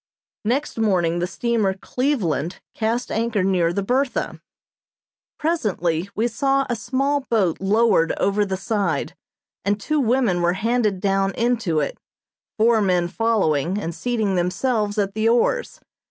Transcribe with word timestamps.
Next 0.45 0.79
morning 0.79 1.19
the 1.19 1.27
steamer 1.27 1.75
"Cleveland" 1.75 2.59
cast 2.73 3.11
anchor 3.11 3.43
near 3.43 3.71
the 3.71 3.83
"Bertha." 3.83 4.41
Presently 5.37 6.09
we 6.15 6.27
saw 6.27 6.65
a 6.67 6.75
small 6.75 7.19
boat 7.29 7.61
lowered 7.61 8.11
over 8.13 8.43
the 8.43 8.57
side 8.57 9.15
and 9.63 9.79
two 9.79 9.99
women 9.99 10.41
were 10.41 10.53
handed 10.53 11.01
down 11.01 11.35
into 11.35 11.81
it, 11.81 11.99
four 12.57 12.81
men 12.81 13.09
following 13.09 13.77
and 13.77 13.93
seating 13.93 14.33
themselves 14.33 14.97
at 14.97 15.13
the 15.13 15.29
oars. 15.29 15.79